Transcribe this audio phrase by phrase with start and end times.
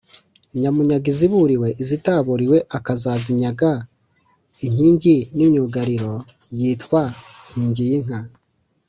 [0.59, 3.71] Nyamunyaga iziburiwe, izitaburiwe akazazinyaga
[4.65, 6.13] inkingi n’imyugariro
[6.57, 7.01] yitwa
[7.51, 8.17] Nkingiyinka